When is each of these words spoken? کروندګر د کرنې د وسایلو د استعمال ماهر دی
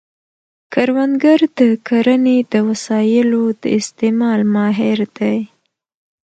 کروندګر 0.73 1.39
د 1.57 1.59
کرنې 1.87 2.37
د 2.51 2.53
وسایلو 2.69 3.43
د 3.61 3.63
استعمال 3.79 4.39
ماهر 4.55 4.99
دی 5.17 5.37